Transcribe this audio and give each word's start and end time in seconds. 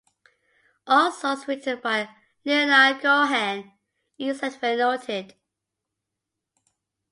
All 0.87 1.11
songs 1.11 1.47
written 1.47 1.79
by 1.79 2.09
Leonard 2.43 3.03
Cohen, 3.03 3.71
except 4.17 4.55
where 4.59 4.75
noted. 4.75 5.35